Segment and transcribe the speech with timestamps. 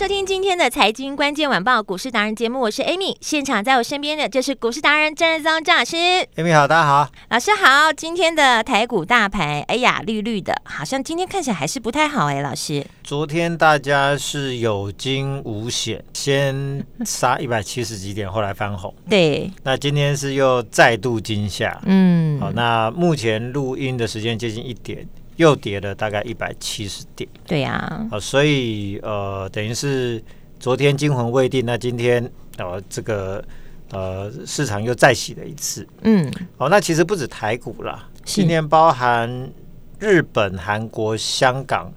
[0.00, 5.94] 收听今天的财经关键晚报股市达人节目，我是 Amy，现场在我身边的就是股市达人郑日宗郑老师。
[6.36, 7.92] Amy 好，大家好，老师好。
[7.92, 12.82] 今天的台股大牌，哎呀，绿绿的，好像今天看起来还是不太好哎，老师。
[13.04, 18.94] 昨天大家是有惊无险，先杀一百七十几点，后来翻红。
[19.10, 19.50] 对。
[19.62, 25.06] 那今天是又再度惊吓，嗯，好，那目前录音的时间接近一点。
[25.40, 30.22] 又跌了大概一百七十点，对呀、啊，呃，所以呃，等于是
[30.58, 33.42] 昨天惊魂未定，那今天呃，这个
[33.90, 39.50] 呃，市场又再洗了一次，嗯，哦，那其实不止台股啦，今天包含
[39.98, 41.90] 日本、韩国、香港，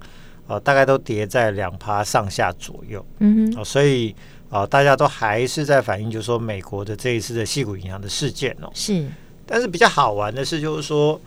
[0.46, 4.16] 呃，大概都跌在两趴上下左右，嗯哼，哦，所以
[4.48, 9.06] 呃，大家都还是在反映，就是说美国的这一次的矽谷银行的事件哦，是，
[9.44, 11.20] 但是比较好玩的是，就是说。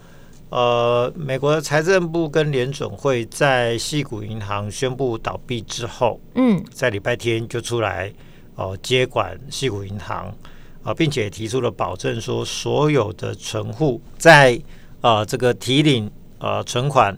[0.50, 8.08] 呃，美国的财政部跟联准会在西谷银行宣布倒闭之后，嗯，在礼拜天就出来
[8.56, 14.58] 哦、呃、接管西谷银行啊、呃，并且提出了保证，说所有的存户在
[15.02, 16.10] 呃这个提领
[16.40, 17.14] 呃存款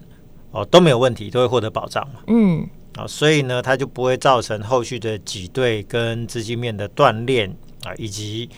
[0.50, 2.62] 哦、呃、都没有问题，都会获得保障嘛，嗯
[2.96, 7.46] 啊、呃，所以呢，它就不会造成后续的挤兑跟资金面的断裂
[7.84, 8.50] 啊，以及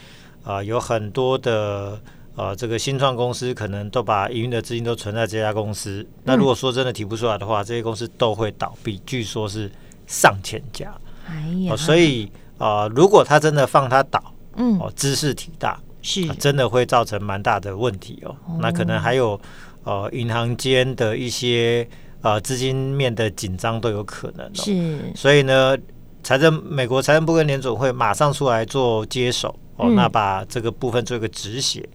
[0.43, 2.00] 啊、呃、有很多的。
[2.34, 6.00] 呃，这个新创公司可能都把营运的资金都存在这家公司。
[6.00, 9.00] 嗯、那如果说真的提不出来的话，这些公司都会倒闭。
[9.04, 9.70] 据说是
[10.06, 10.94] 上千家。
[11.26, 11.34] 哎
[11.65, 14.22] 呀，呃、所以呃，如果他真的放他倒，
[14.56, 18.34] 嗯，哦、呃，兹事体大，是、呃、真的会造成蛮大的问题哦。
[18.47, 19.38] 哦那可能还有
[19.84, 21.87] 呃，银行间的一些
[22.22, 24.50] 呃资金面的紧张都有可能、哦。
[24.54, 25.76] 是，所以呢，
[26.22, 31.87] 财政美国财政部跟联总会马上出来做接手哦，嗯、那把这个部分做一个止血。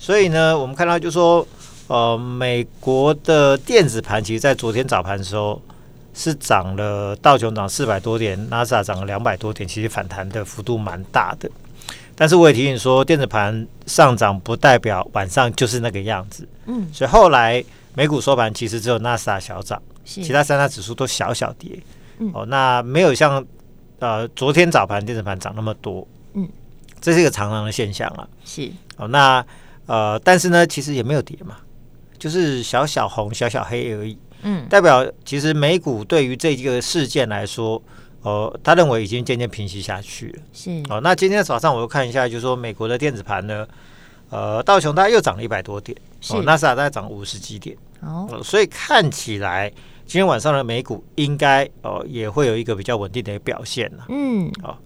[0.00, 1.46] 所以呢，我们看到就是说，
[1.88, 5.60] 呃，美国的电子盘其实，在昨天早盘的时候
[6.14, 11.50] 是涨了，道琼涨四百多点，纳斯达涨了两百多点，其实反弹的幅度蛮大的。
[12.16, 16.48] 但是我也提醒说，电子盘上涨不代表晚上就是那个样子。
[16.64, 17.62] 嗯，所以后来
[17.94, 21.78] 美股收盘其实只有纳斯达小涨，其他三大指数都小小跌。
[22.20, 23.44] 嗯，哦，那没有像
[23.98, 26.08] 呃昨天早盘电子盘涨那么多。
[26.32, 26.48] 嗯，
[27.02, 28.26] 这是一个常常的现象啊。
[28.46, 29.44] 是，哦，那。
[29.86, 31.56] 呃，但是呢，其实也没有跌嘛，
[32.16, 34.16] 就是小小红、小小黑而已。
[34.42, 37.82] 嗯，代表其实美股对于这个事件来说，
[38.22, 40.42] 呃，他认为已经渐渐平息下去了。
[40.52, 43.66] 是哦、呃，那今天早上我又看一下，就是说美国的电子盘呢，
[44.30, 45.94] 呃，道琼大概又涨了一百多点，
[46.30, 47.76] 哦，纳斯达大概涨五十几点。
[48.00, 49.68] 哦、呃，所以看起来
[50.06, 54.06] 今天晚上的美股应该哦、呃、也会有一个比较稳定的一个表现了。
[54.08, 54.78] 嗯，哦、呃，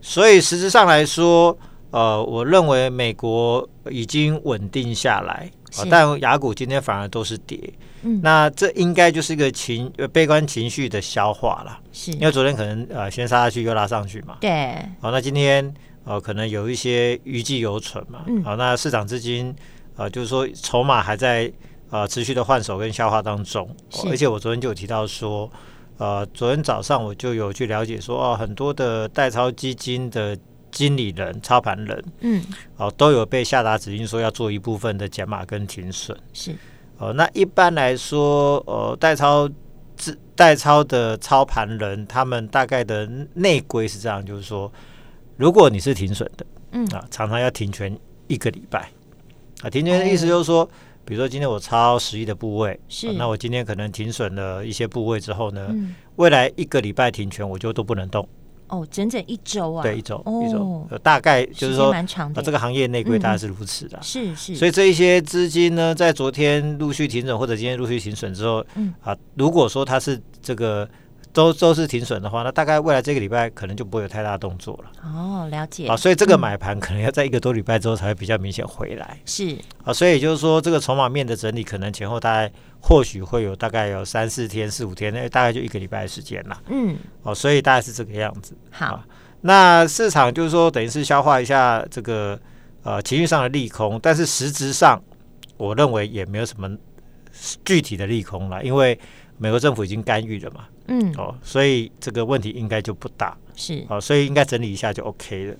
[0.00, 1.58] 所以实质上来说。
[1.92, 7.58] 呃，我认为美国已经稳定下来，呃、但雅股今天反而都是跌。
[8.00, 11.78] 嗯，那这应该就是一个情悲观情绪的消化了。
[11.92, 14.38] 是，因为昨天可能呃先杀下去又拉上去嘛。
[14.40, 14.74] 对。
[15.00, 15.72] 好、呃，那今天
[16.04, 18.24] 呃可能有一些余悸犹存嘛。
[18.26, 18.42] 嗯。
[18.42, 19.54] 好、呃，那市场资金
[19.96, 21.52] 呃就是说筹码还在
[21.90, 23.68] 呃持续的换手跟消化当中。
[23.92, 25.48] 呃、而且我昨天就有提到说，
[25.98, 30.34] 呃，昨天早上我就有去了解说，哦、呃，很多的代操基金的。
[30.72, 32.42] 经理人、操盘人，嗯，
[32.76, 36.56] 哦，都有被下达指令说要做一部分的减码跟停损，是，
[36.96, 39.48] 哦，那一般来说，呃，代操、
[40.34, 44.72] 代操的操盘人，他们大概的内规是这样，就是说，
[45.36, 46.84] 如果你是停损的，嗯。
[46.86, 47.96] 啊，常常要停权
[48.26, 48.90] 一个礼拜，
[49.60, 58.26] 啊，停权的意思就是说，哎、比如说今天我超十亿的部位，是、啊，那我今天可能停损了一些部位之后呢，嗯、未来一个礼拜停权，我就都不能动。
[58.72, 59.82] 哦，整整一周啊！
[59.82, 62.42] 对，一周，一周，大概就是说，蛮长的。
[62.42, 63.98] 这个行业内规大概是如此的。
[64.02, 64.56] 是是。
[64.56, 70.88] 所以这一些资金呢，在昨天陆续停损，或者今天陆续停损之后，嗯啊，如果说它是这个。
[71.32, 74.90] 都都是停损的话，那大概未来这个礼拜可能就不会有太大动作了。
[75.02, 75.86] 哦，了解。
[75.86, 79.18] 啊，所以这个买盘可能要在一个多礼拜之后才会比较明显回来。
[79.24, 86.62] 是啊，所以就是说，这个筹码面的整理可能前后大概或许会有大概有三四天、四五天，那大概就一个礼拜的时间了。
[86.68, 88.54] 嗯，哦，所以大概是这个样子。
[88.70, 89.02] 好，
[89.40, 92.38] 那市场就是说，等于是消化一下这个
[92.82, 95.02] 呃情绪上的利空，但是实质上，
[95.56, 96.68] 我认为也没有什么
[97.64, 98.98] 具体的利空了，因为
[99.38, 105.56] 美国政府已经干预了嘛，嗯，哦，所以这个问题应该就不大，是，哦，所以应该整理一下就 OK 了。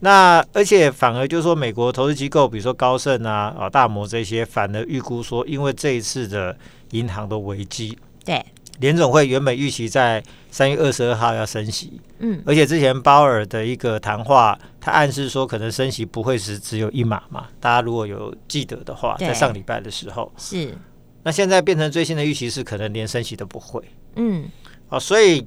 [0.00, 6.56] 那而且反而就是说，美国投资机构，比如说高盛啊、啊大摩这些，反而预估说，因为这一次的
[6.90, 8.44] 银行的危机，对，
[8.80, 20.30] 联总会原本预期在三月二十二号要升息，嗯，而且之前鲍尔的一个谈话，他暗示说可能升息不会是只有一码嘛，大家如果有记得的话，在上礼拜的时候。
[20.36, 20.76] 是，
[21.26, 23.82] 那现在变成最新的预期是可能连升息都不会，
[24.14, 24.48] 嗯，
[24.86, 25.44] 好，所以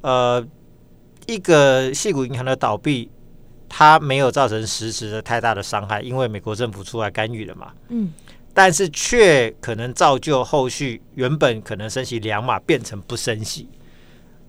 [0.00, 0.44] 呃，
[1.28, 3.08] 一个矽谷银行的倒闭。
[3.72, 7.70] 它没有造成实质的太大的伤害，因为美国政府出来干预了嘛。
[7.90, 8.12] 嗯，
[8.52, 13.68] 但是却可能造就后续原本可能升息两码变成不升息，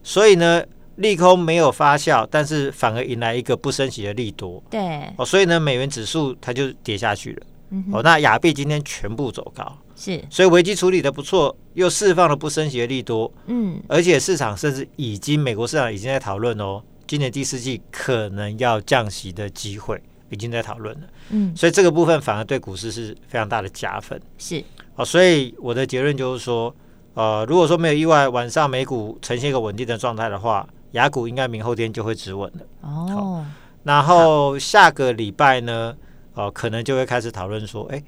[0.02, 0.64] 所以呢，
[0.96, 4.62] 利空没有发酵，但是反而迎来一个不升息的利多。
[4.72, 7.46] 对，哦，所以呢，美元指数它就跌下去了。
[7.70, 13.32] 嗯、哦，那亚币今天全部走高，是，所以危机处理的不错，又释放了不升息的利多。
[13.46, 16.82] 嗯，而且市场甚至已经美国市场已经在讨论哦。
[17.06, 24.64] 今年第四季可能要降息的机会已经在讨论了，嗯，所以这个部分反而对股市是非常大的加分，是，
[24.96, 26.74] 哦，所以我的结论就是说，
[27.14, 33.46] 呃，如果说没有意外，晚上美股呈现一个稳定的状态的话，雅股应该明后天就会止稳了，哦，
[33.84, 35.94] 然后下个礼拜呢，
[36.34, 38.02] 哦、呃，可能就会开始讨论说，哎，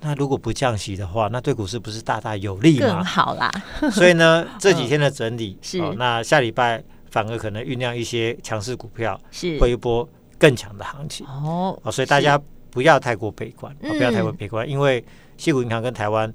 [0.00, 2.86] 那如果不降息的话，那对股市不是大大有利吗？
[2.86, 3.50] 更好啦，
[3.92, 6.82] 所以呢， 这几天的整理、哦、是、哦，那下礼拜。
[7.08, 10.06] 反而可能酝酿一些强势股票，是会一波
[10.38, 12.38] 更强的行情哦，所以大家
[12.68, 15.02] 不要太过悲观，不要太过悲观，因为
[15.38, 16.30] 西谷银行跟台湾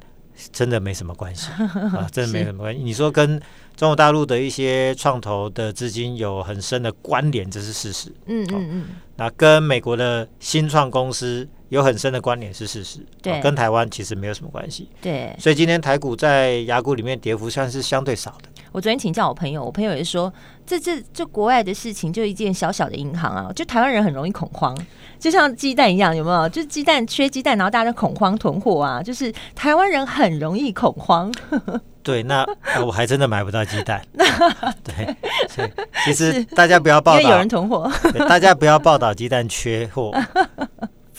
[0.52, 1.52] 真的没什么关系
[1.96, 2.81] 啊， 真的没什么关系。
[2.81, 3.40] 你说跟
[3.81, 8.13] 中国大陆的一些创投的资金有很深的关联，这是事实。
[8.28, 8.86] 嗯嗯嗯，
[9.16, 14.88] 那跟美国的新创公司有很深的关联是事实，对，跟台湾其实没有什么关系。
[15.01, 18.50] 对，所以今天台股在雅股里面跌幅算是相对少的。
[18.71, 20.31] 我昨天请教我朋友，我朋友也说，
[20.65, 24.75] 这这这国外的事情就一件小小的银行啊，就台湾人很容易恐慌，
[25.19, 26.47] 就像鸡蛋一样，有没有？
[26.47, 31.31] 就鸡蛋缺鸡蛋，然后大家都恐慌囤货啊，就是台湾人很容易恐慌。
[32.01, 32.44] 对，那
[32.83, 34.01] 我还真的买不到鸡蛋。
[34.83, 35.15] 对，
[35.47, 35.69] 所以
[36.06, 37.91] 其实大家不要报道，因为有人囤货，
[38.27, 40.12] 大家不要报道鸡蛋缺货。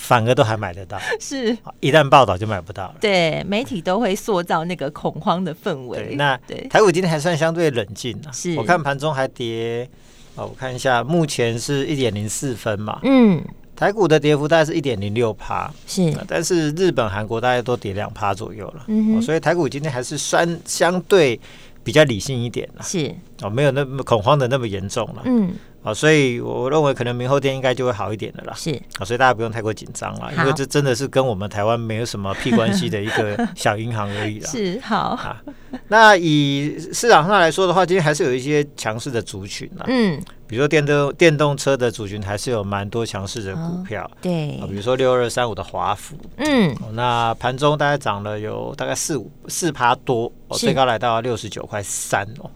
[0.02, 2.96] 反而都还买得到，是一旦报道就买不到了。
[3.00, 5.96] 对，媒体都会塑造那个恐慌的氛围。
[5.96, 8.28] 对，那对台股今天还算相对冷静啊。
[8.32, 9.88] 是，我看盘中还跌，
[10.34, 12.98] 哦，我看一下，目前是一点零四分嘛。
[13.04, 13.40] 嗯，
[13.76, 18.84] 台股的跌幅大概是一点零六趴，是，但是日本、韩国大概都跌两趴左右了。
[18.88, 21.38] 嗯哼，所以台股今天还是算相对
[21.84, 22.82] 比较理性一点了。
[22.82, 25.22] 是，哦，没有那么恐慌的那么严重了。
[25.26, 25.52] 嗯。
[25.82, 28.54] 啊，所以我认为可能明后天应该就会好一点的啦。
[28.56, 34.48] 是啊，所以大家不用太过紧张啦，因为这真的是跟我们台湾没有什么屁关系的一个 小银行而已啦。
[34.48, 35.42] 是好啊。
[35.88, 39.82] 那以市场上来说的话，今天还是有一些强势的族群啊。
[39.88, 44.04] 嗯，比如说电动电动车的族群还是有蛮多强势的股票。
[44.04, 46.14] 哦、对啊，比如说六二三五的华孚。
[46.36, 52.50] 嗯，那盘中大概涨了有大概四五四趴多，哦，最高来到六十九块三哦。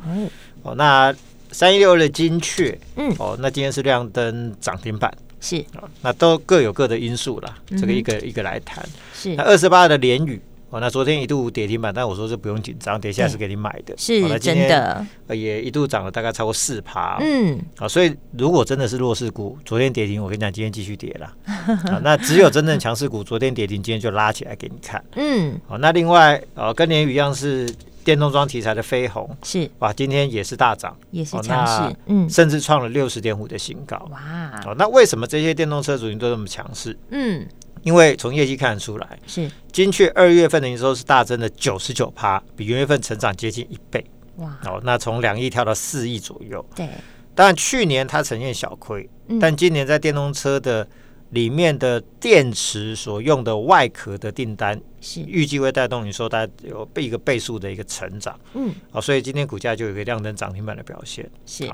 [0.63, 1.13] 哦，那。
[1.57, 5.11] 三一六二的精确，嗯，哦，那今天是亮灯涨停板，
[5.41, 8.87] 是，哦，那都各有各的因素啦，嗯、这个一个一个来谈。
[9.15, 10.39] 是，那二十八的联宇，
[10.69, 27.67] 哦，那昨天一度跌停板，但我说这不用紧张，跌下来是给你买的，是、哦、真的，也一度涨了大概超过四趴，嗯，啊、哦，所以如果真的是弱势股，昨天跌停，我跟你讲，今天继续跌了，啊，那只有真正强势股，昨天跌停，今天就拉起来给你看，嗯，好、哦，那另外，呃、哦，跟联宇一样是。
[28.07, 34.63] 电动装题材的飞鸿是哇，今天也是大涨，也是强势，嗯，甚至创了六十点五的新高，哇！
[34.65, 36.97] 哦，那为什么这些电动车主群都这么强势？
[37.11, 37.45] 嗯，
[37.83, 44.05] 因为从业绩看得出来，是精确二月份的营收是大增的九十九趴，比元月份成长接近一倍，
[44.37, 44.57] 哇！
[44.67, 46.89] 哦，那从两亿跳到四亿左右，对。
[47.35, 50.87] 当然去年它呈现小亏，嗯，但今年在电动车的。
[51.31, 55.21] 里面的电池所用的外壳的订单是。
[55.27, 61.69] 预计会带动你说大概有一个倍数的一个成长，嗯，好，所以今天股价就有一个亮灯涨停板的表现，是。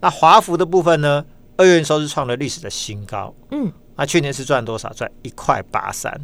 [0.00, 1.24] 那华孚的部分呢，
[1.56, 4.90] 二月营收是创了历史的新高，嗯，那去年是赚多少？
[4.92, 6.18] 赚一块八三，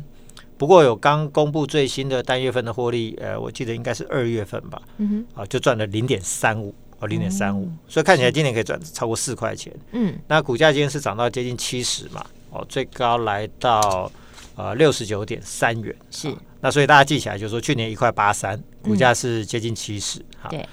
[0.56, 12.24] 不过有刚公布最新的单月份的获利，呃，我记得应该是二月份吧，嗯哼，啊，就赚了零点三五，哦，零点三五，所以看起来今年可以赚超过四块钱，嗯，那股价今天是涨到接近七十嘛。
[12.50, 14.10] 哦，最高来到
[14.54, 16.34] 呃六十九点三元，是、啊。
[16.60, 20.50] 那所以大家记起来，就是说去年一块八三，股价是接近七十、嗯。
[20.50, 20.68] 对。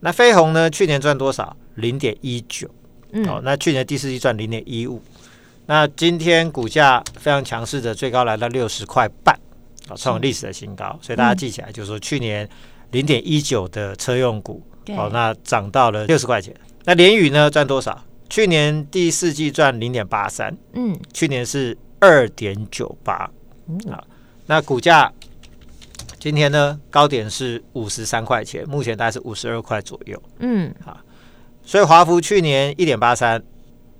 [0.00, 0.68] 那飞鸿呢？
[0.68, 1.56] 去年赚多少？
[1.76, 2.68] 零点一九。
[3.12, 5.00] 嗯，哦，那去年第四季赚零点一五，
[5.66, 9.34] 那今天股价非常强势的，最高来到六十块半，
[9.88, 12.48] 啊，创历史的新高，所以大家记起来，就是说去年
[12.90, 16.54] 零点一九的车用股，哦，那涨到了六十块钱。
[16.84, 17.98] 那联宇呢赚多少？
[18.28, 23.30] 去年第四季赚零点八三，嗯，去年是二点九八，
[23.90, 24.02] 啊，
[24.46, 25.12] 那股价
[26.18, 30.98] 今天呢高点是五十三块钱，目前大概是五十二块左右，嗯，好，
[31.64, 33.42] 所以华孚去年一点八三，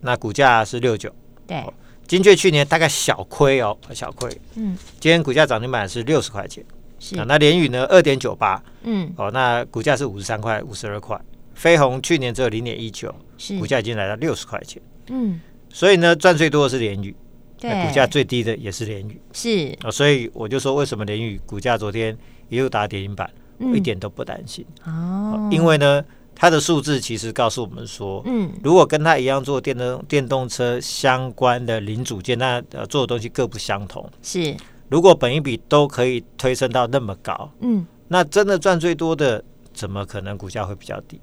[0.00, 1.14] 那股价是六九，
[1.46, 1.64] 对，
[2.06, 6.64] 金雀去年大概小亏哦，小亏，嗯，今天股价涨停板是六十块钱，
[6.98, 7.16] 是。
[7.18, 11.18] 啊，那联宇呢二点九八，嗯，哦，那股价是五十三块，五十二块。
[11.56, 13.12] 飞鸿去年只有零点一九，
[13.58, 14.80] 股价已经来到六十块钱。
[15.08, 17.16] 嗯，所以呢，赚最多的是联宇，
[17.58, 19.20] 对，股价最低的也是联宇。
[19.32, 22.16] 是啊，所以我就说，为什么联宇股价昨天
[22.50, 24.64] 也有打跌停板，我一点都不担心。
[24.84, 34.06] 哦，因为呢，它的数字其实告诉我们说，嗯，如果跟它一样做电动电动车相关的零组件，那呃做的东西各不相同。
[34.22, 34.54] 是，
[34.90, 41.18] 如果本一比都可以推升到那么高，嗯，那真的赚最多的，怎么可能股价会比较低？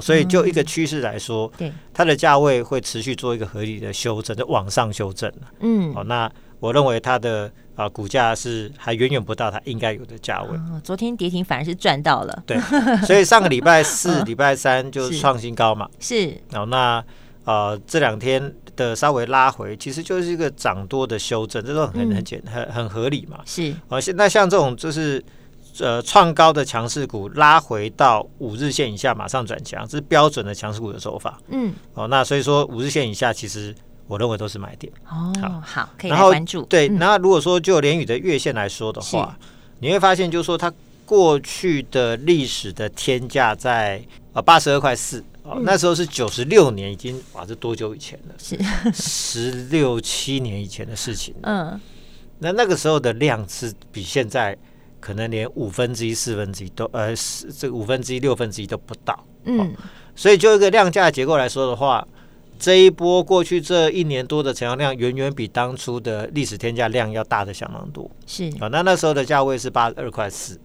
[0.00, 5.32] 所以就一个趋势来说，对它的价位会持续做一个合理的修正，就往上修正。
[5.60, 10.50] 嗯，好，那我认为它的啊股价是还远远不到它应该有的价位。
[10.82, 12.58] 昨天跌停反而是赚到了，对，
[13.06, 15.88] 所以上个礼拜 四、礼拜三就是创新高嘛。
[16.00, 17.04] 是，然后那
[17.44, 23.38] 呃这两天的稍微拉回，其实就是一个涨多的修正，这都很很简很很合理嘛。
[23.44, 25.24] 是，哦，现在像这种就是。
[25.78, 31.38] 呃，创高的强势股拉回到五日线以下，马上转强，这是标准的强势股的手法。
[31.48, 33.74] 嗯，哦，那所以说五日线以下，其实
[34.06, 34.92] 我认为都是买点。
[35.08, 36.62] 哦，好，好，可以来关注。
[36.62, 39.38] 对，那如果说就联宇的月线来说的话，
[39.80, 40.72] 你会发现，就是说它
[41.04, 44.02] 过去的历史的天价在
[44.32, 48.34] 啊八十二块四，哦，那时候是九十六年，已经哇，这多久以前了？
[48.38, 48.58] 是
[48.94, 51.34] 十六七年以前的事情。
[51.42, 51.78] 嗯，
[52.38, 54.56] 那那个时候的量是比现在。
[55.06, 57.14] 可能连五分之一、四分之一都呃，
[57.56, 59.16] 这五分之一、六分之一都不到。
[59.44, 59.68] 嗯、哦，
[60.16, 62.04] 所以就一个量价结构来说的话，
[62.58, 68.10] 这一波过去这一年多的成交量，远远比当初的历史天价量要大的相当多。
[68.26, 70.58] 是啊、哦，那那时候的价位是八十二块四，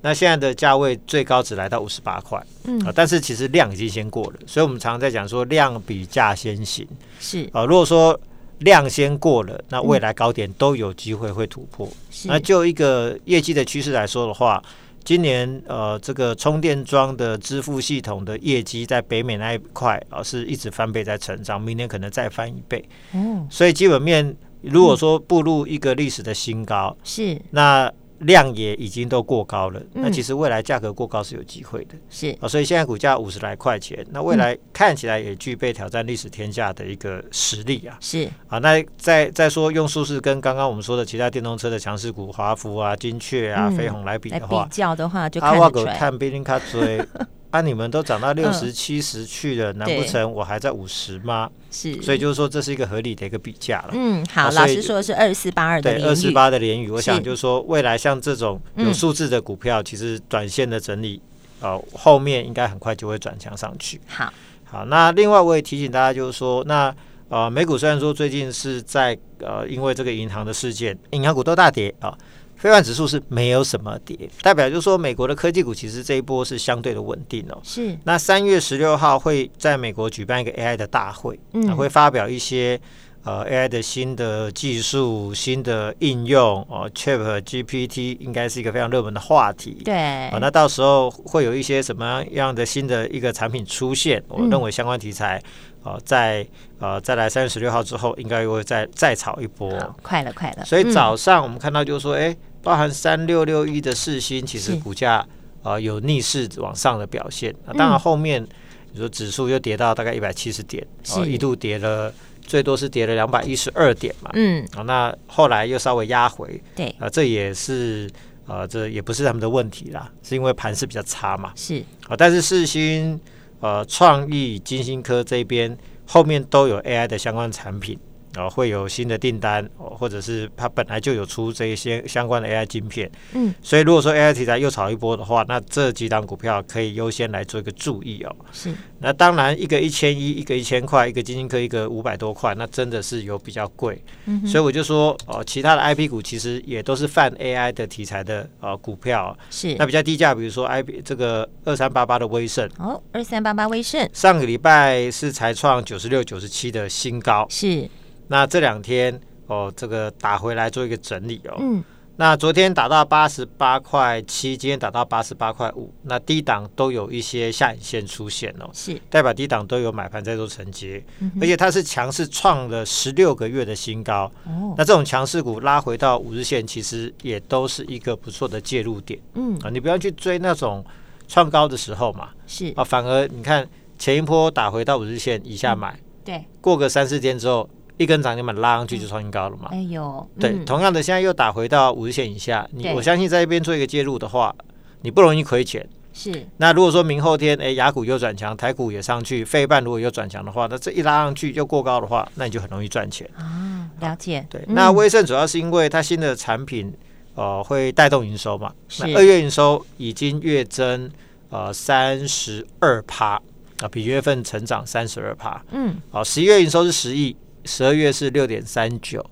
[0.00, 2.44] 那现在的价位最高只来到五十八块。
[2.64, 6.84] 嗯啊、哦，但是其实量已经先过了，所以我们常常在讲说量比价先行。
[7.20, 8.18] 是啊、哦，如果说。
[8.58, 11.86] 量先过了，那未来高点都有机会会突破。
[11.86, 14.62] 嗯、那就一个业绩的趋势来说的话，
[15.04, 22.82] 今年呃这个充电桩的支付系统的业绩在北美那一块啊、呃、是一直翻倍在成长，明年可能再翻一倍。
[23.12, 27.92] 哦，所以基本面如果说步入一个历史的新高，是、嗯、那。
[28.24, 32.36] 量也已经都过高了，那其实未来价格过高是有机会的，是。
[32.40, 38.28] 啊，所以现在股价五十来块钱，那未来看起来也具备挑战历史天价的一个实力啊，是。
[38.48, 47.06] 啊，那再再说用数字跟刚刚我们说的其他电动车的强势股华孚啊、金雀啊、飞鸿来比的话，比较的话就看得出来，看比林卡追。
[47.54, 51.48] 那、啊、你们都涨到六十七十去了，难、嗯、不成我还在五十吗？
[51.70, 53.90] 是，所以就是说这是一个合理的一个比价了。
[53.92, 61.22] 嗯，好，啊、老师说的是二四八二对，二四八的联宇，我想就是说未来像这种有数字的股票，其实短线的整理，
[61.60, 64.00] 呃，后面应该很快就会转强上去。
[64.08, 64.34] 好，
[64.64, 66.92] 好，那另外我也提醒大家，就是说，那
[67.28, 72.18] 呃，美股虽然说最近是在呃，因为这个银行的事件，银行股都大跌啊。
[72.64, 77.60] 费半指数是没有什么跌，代表就是说美国的科技股其实这一波是相对的稳定哦。
[77.62, 77.94] 是。
[78.04, 82.80] 那三月十六号会在美国举办一个 AI 的大会，嗯，会发表一些
[83.22, 86.90] 呃 AI 的新的技术、新的应用哦。
[86.94, 89.82] ChatGPT 应该是一个非常热门的话题。
[89.84, 89.94] 对。
[89.94, 94.24] 啊，那到时候会有一些什么样的新的一个产品出现？
[94.26, 95.38] 我认为相关题材。
[95.82, 96.46] 哦，在
[96.78, 99.70] 呃再来三月十六号之后，应该又会再再炒一波，
[100.02, 100.64] 快了快了。
[100.64, 105.24] 所以早上我们看到就是说，哎、嗯，包含三六六一的四星，其实股价
[105.62, 107.54] 呃有逆势往上的表现。
[107.66, 108.44] 那、嗯、当然后面
[108.92, 114.30] 你说指数又跌到大概一百七十点，哦，一度跌了最多是跌了两百一十二点嘛。
[114.32, 118.10] 嗯，啊，那后来又稍微压回，对，啊、呃，这也是
[118.46, 121.52] 呃这也不是他们的问题啦，是因为盘势比较差嘛。
[121.54, 123.20] 是啊，但是四星。
[123.60, 125.74] 呃，创意、金星科这边
[126.06, 127.98] 后面都有 AI 的相关产品，
[128.34, 138.34] 啊，会有新的订单，或者是它本来就有出这一些相关的 AI 晶片，嗯，所以如果说 AI 题材又炒一波的话，那这几档股票可以优先来做一个注意哦。
[138.52, 144.02] 是，那当然一个一千一，一个一千块，一个晶心科一个五百多块，那真的是有比较贵。
[144.26, 149.74] 嗯，所以我就说哦，其他的 IP 股其实也都是泛 AI 的题材的呃股票，是。
[149.76, 157.88] 那比较低价，比如说 IP 这个二三八八的威盛，哦，二三八八威盛，上个礼拜是才创九十六、九十七的新高，是。
[158.28, 161.56] 那这两天哦，这个打回来做一个整理哦。
[161.60, 161.84] 嗯。
[162.16, 174.30] 那昨天打到八十八块七，今天打到八十八块五，那低档都有一些下影线出现哦，是代表低档都有买盘在做承接，嗯、而且它是强势创了十六个月的新高。
[174.44, 174.72] 哦。
[174.78, 179.18] 那这种强势股拉回到五日线，其实也都是一个不错的介入点。
[179.34, 179.58] 嗯。
[179.64, 180.84] 啊，你不要去追那种
[181.26, 182.28] 创高的时候嘛。
[182.46, 182.72] 是。
[182.76, 187.68] 啊，反而你看前一波打回到五日线以下买，嗯、对，过个三四天之后。
[187.96, 189.68] 一根涨停板拉上去就创新高了嘛？
[189.70, 194.54] 哎呦，对，同样的现在又打回到五日线以下，你我相信在这边做一个介入的话，
[195.02, 195.86] 你不容易亏钱。
[196.12, 196.46] 是。
[196.56, 203.88] 那如果说明后天哎，雅股又转强，台股也上去，费半如果又转强的话，那这一拉上去又过高的话，那你就很容易赚钱啊。
[204.00, 204.44] 了解。
[204.50, 206.92] 对，那威盛主要是因为它新的产品
[207.34, 208.72] 呃会带动营收嘛？
[209.00, 211.08] 那二月营收已经月增
[211.50, 213.40] 呃三十二趴
[213.80, 215.62] 啊，比月份成长三十二趴。
[215.70, 215.96] 嗯。
[216.10, 217.36] 好，十一月营收是十亿。
[217.64, 219.24] 十二月是六点三九，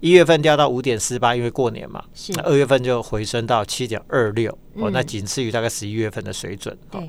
[0.00, 2.04] 一月份掉到五点四八，因为过年嘛。
[2.14, 2.32] 是。
[2.34, 6.76] 那二月份就回升到七点二六，哦，那仅次于大概十一月份的水准。
[6.90, 7.08] 对、嗯。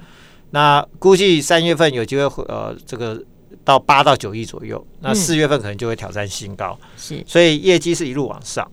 [0.52, 3.22] 那估计三月份有机会呃，这个
[3.64, 4.84] 到八到九亿左右。
[5.02, 6.80] 那四月份可能就会挑战新高。
[6.98, 7.24] 是、嗯。
[7.28, 8.66] 所以业绩是一路往上，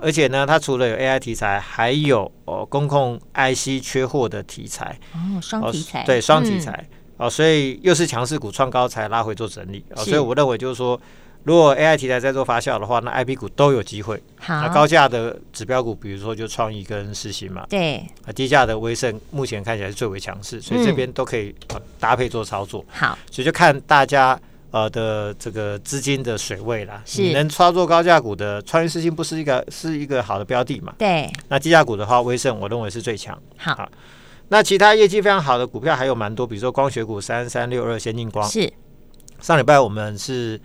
[0.00, 4.98] 而且呢，它除了有 AI 题材，还有哦，公控 IC 缺货的题材。
[5.12, 6.04] 哦，双题材。
[6.04, 6.88] 对，双题材。
[7.18, 9.84] 哦，所以又是强势股创高才拉回做整理。
[9.94, 11.00] 哦，所以我认为就是说。
[11.44, 14.22] 如果 AI 题材在做发酵的话，那 IP 股都有机会。
[14.38, 17.66] 好，那高价的指标股，比如说就创意跟世新嘛。
[17.68, 17.96] 对。
[18.24, 21.52] 啊，低价的威盛目前看起来是最为强势，所以这边都可以
[21.98, 22.84] 搭配做操作。
[22.88, 24.38] 好、嗯，所以就看大家
[24.70, 27.02] 呃的这个资金的水位啦。
[27.04, 27.22] 是。
[27.22, 30.94] 你能操作高价股的创意世新不是一个是一个好的标的嘛？
[30.96, 31.28] 对。
[31.48, 33.36] 那低价股的话，威盛我认为是最强。
[33.56, 33.90] 好，好。
[34.48, 38.48] 那其他业绩非常好的股票还有蛮多，比如说光学股三三六二先进光。
[38.48, 38.72] 是。
[39.40, 40.60] 上礼拜我们是。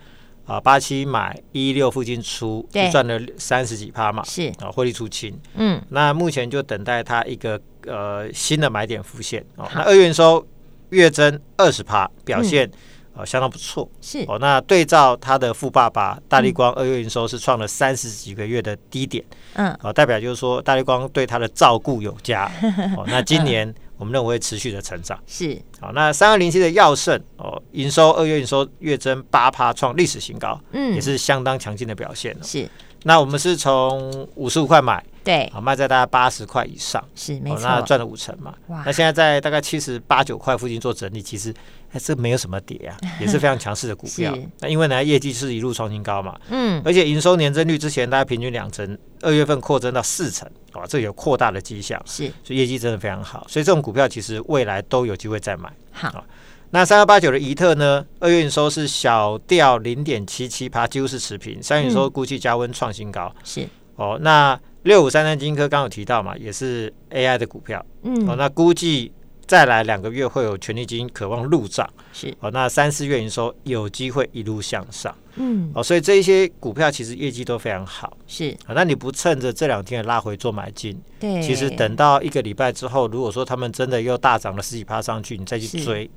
[0.48, 5.38] 啊，八七买一六附近出，就赚了三十几趴嘛，是啊，获利出清。
[5.54, 9.68] 嗯，那目前就等待它一个呃新的买点浮现哦。
[9.74, 10.44] 那二月营收
[10.88, 13.86] 月增二十趴，表现、嗯、呃相当不错。
[14.00, 19.22] 是哦，那对照它的富爸爸大力光，二月营收是创了三十几个月的低点。
[19.52, 22.50] 嗯，哦，代表就是说大力光对它的照顾有加。
[22.96, 23.74] 哦，那今年。
[23.98, 25.18] 我们认为会持续的成长。
[25.26, 25.60] 是。
[25.80, 32.68] 好，那三二零七的耀盛哦，营收二月营收月增八趴，创历史新高，嗯，也是相当强劲的表现、了、是，
[33.02, 38.54] 那我们是从五十五块买，对，好卖在大概八十块以上，是没错，那赚了五成嘛。
[38.68, 41.52] 哇，那现在在大概七十八九块附近做整理，其实
[41.90, 44.34] 还是没有什么跌啊， 也是非常强势的股票。
[44.60, 50.50] 那因为呢，业绩是一路创新高嘛，嗯，而且营收年增率之前大概平均两成，二月份扩增到四成。
[50.72, 55.70] 哇，这有扩大的迹象，是，所以业绩真的非常好，所以这种股票其实未来都有机会再买。
[55.92, 56.24] 好，
[56.70, 63.34] 那三二八九的宜特呢，二月营收是小掉零点七七趴，几乎是持平，三月营收估计加温创新高。
[63.44, 64.58] 是，哦，那
[64.88, 69.12] 六五三三金科刚有提到嘛，也是 AI 的股票，嗯，哦，那估计。
[69.46, 72.34] 再来两个月会有权利金渴望入账，是。
[72.40, 78.50] 哦，那三四月营收有机会一路向上，嗯，哦，所以这一些股票其实业绩都非常好，是。
[78.66, 86.10] 啊，那你不趁着这两天的拉回做买进，对，其实等到一个礼拜之后，如果说他们真的又大涨了十几趴上去，你再去追，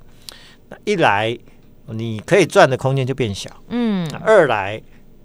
[0.68, 1.34] 那一来
[1.86, 4.78] 你可以赚的空间就变小，嗯，二来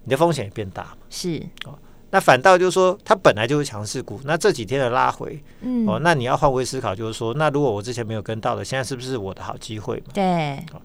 [0.06, 1.44] 你的风险也变大，是。
[1.66, 1.78] 哦。
[2.10, 4.20] 那反倒就是说，它本来就是强势股。
[4.24, 10.06] 那这几天的拉回，嗯，哦，那你要换位思考，就是说，那如果我之前没有跟到的，现在是不是我的好机会嘛？
[10.14, 10.56] 对。
[10.74, 10.82] 哦，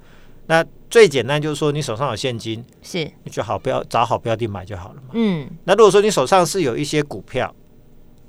[0.47, 5.11] 那最简单就是说，你手上有现金，是，你就好标找好标的买就好了嘛。
[5.13, 5.49] 嗯。
[5.63, 7.55] 那如果说你手上是有一些股票，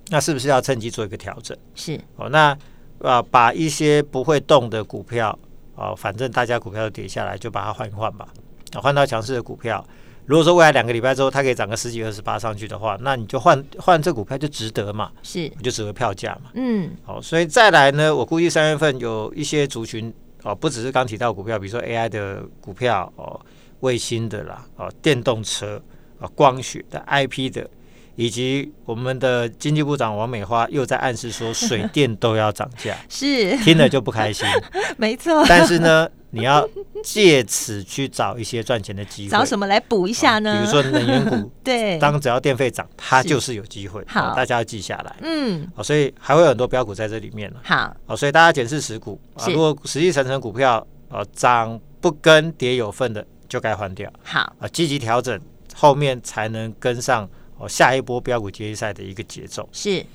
[0.09, 1.57] 那是不是要趁机做一个调整？
[1.73, 1.99] 是。
[2.17, 2.57] 哦，那啊，
[2.99, 5.37] 呃，把一些不会动的股票，
[5.73, 8.27] 哦，反正大家股票都跌下来，就把它换一换吧，
[8.73, 9.83] 啊，换到强势的股票。
[10.25, 16.51] 如果说未来两个礼拜之后它可以涨个十几二十八上去的话，那你就换换这股票就值得嘛，是，就值得票价嘛。
[16.53, 23.39] 嗯，好，所以再来呢，我估计三月份有一些族群哦，不只是刚提到股票，比如说 AI 的股票哦，
[23.81, 25.81] 卫星的啦，哦，电动车
[26.19, 27.69] 啊，光学的 IP 的，
[28.15, 34.45] 以及我们的经济部长王美花又在暗示说水电都要涨价， 是听了就不开心，
[34.97, 35.43] 没错。
[35.47, 36.67] 但是呢，你要
[37.03, 40.53] 借此去找一些赚钱的机会，找什么来补一下呢？
[40.53, 44.03] 哦、比如说能源股， 对，当只要电费涨，它就是有机会。
[44.07, 45.15] 好、哦，大家要记下来。
[45.21, 47.59] 嗯，哦，所以还会有很多标股在这里面了。
[47.63, 54.11] 好，哦，所以大家检视持股啊，如果实际层层股票呃涨不跟跌有份的，就该换掉。
[54.23, 55.39] 好，啊，积极调整，
[55.73, 57.27] 后面才能跟上。
[57.67, 59.67] 下一波标股接力赛的一个节奏。
[59.71, 60.05] 是，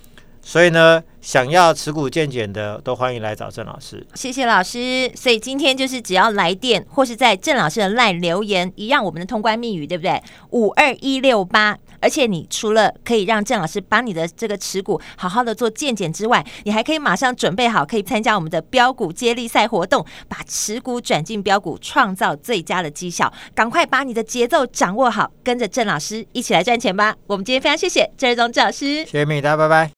[0.48, 4.02] 所以呢，想要持股见解的，都欢迎来找郑老师。
[4.14, 5.12] 谢谢老师。
[5.14, 10.22] 所以今天就是只要来电或是在郑老师的 LINE 留言，一样我们的通关密语，对不对？
[10.52, 11.76] 五二一六八。
[12.00, 23.30] 而且你除了可以让郑老师帮你的这个持股好好的做健检之外，你还可以马上准备好，可以参加我们的标股接力赛活动，把持股转进标股，创造最佳的绩效。
[23.54, 27.14] 赶快把你的节奏掌握好，跟着郑老师一起来赚钱吧！
[27.26, 29.97] 我们今天非常谢谢郑瑞宗郑老师，谢谢米达，拜拜。